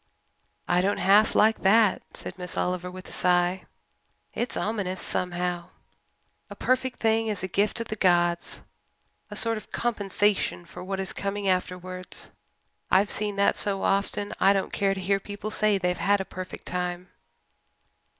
"I 0.67 0.81
don't 0.81 0.97
half 0.97 1.35
like 1.35 1.61
that," 1.61 2.01
said 2.17 2.35
Miss 2.35 2.57
Oliver, 2.57 2.89
with 2.89 3.07
a 3.07 3.11
sigh. 3.11 3.65
"It's 4.33 4.57
ominous 4.57 4.99
somehow. 5.03 5.69
A 6.49 6.55
perfect 6.55 6.97
thing 6.99 7.27
is 7.27 7.43
a 7.43 7.47
gift 7.47 7.79
of 7.81 7.89
the 7.89 7.95
gods 7.95 8.63
a 9.29 9.35
sort 9.35 9.57
of 9.57 9.71
compensation 9.71 10.65
for 10.65 10.83
what 10.83 10.99
is 10.99 11.13
coming 11.13 11.47
afterwards. 11.47 12.31
I've 12.89 13.11
seen 13.11 13.35
that 13.35 13.55
so 13.55 13.83
often 13.83 14.29
that 14.29 14.37
I 14.41 14.53
don't 14.53 14.73
care 14.73 14.95
to 14.95 14.99
hear 14.99 15.19
people 15.19 15.51
say 15.51 15.77
they've 15.77 15.95
had 15.99 16.19
a 16.19 16.25
perfect 16.25 16.65
time. 16.65 17.09